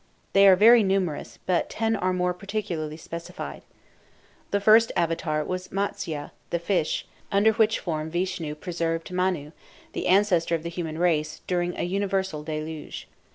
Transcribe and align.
They 0.33 0.47
are 0.47 0.55
very 0.55 0.81
numerous, 0.81 1.37
but 1.45 1.69
ten 1.69 1.95
are 1.95 2.11
more 2.11 2.33
particularly 2.33 2.97
specified. 2.97 3.61
The 4.49 4.59
first 4.59 4.91
Avatar 4.95 5.43
was 5.45 5.67
as 5.67 5.71
Matsya, 5.71 6.31
the 6.49 6.57
Fish, 6.57 7.05
under 7.31 7.51
which 7.51 7.77
form 7.77 8.09
Vishnu 8.09 8.55
preserved 8.55 9.11
Manu, 9.11 9.51
the 9.93 10.07
ancestor 10.07 10.55
of 10.55 10.63
the 10.63 10.69
human 10.69 10.97
race, 10.97 11.41
during 11.45 11.77
a 11.77 11.83
universal 11.83 12.41
deluge. 12.41 13.07